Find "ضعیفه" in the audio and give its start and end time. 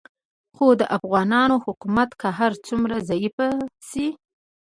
3.09-3.45